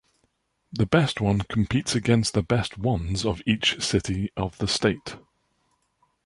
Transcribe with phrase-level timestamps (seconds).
[0.73, 5.17] The best one competes against the best ones of each city of the state.